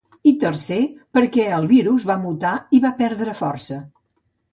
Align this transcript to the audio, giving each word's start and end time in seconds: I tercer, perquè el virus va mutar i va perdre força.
I 0.29 0.31
tercer, 0.43 0.77
perquè 1.17 1.45
el 1.57 1.67
virus 1.71 2.05
va 2.11 2.15
mutar 2.21 2.53
i 2.79 2.81
va 2.87 2.93
perdre 3.03 3.37
força. 3.41 3.79